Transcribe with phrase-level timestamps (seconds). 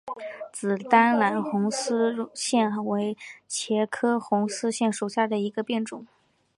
[0.51, 3.15] 紫单花红丝线为
[3.47, 6.07] 茄科红丝线属下的一个变种。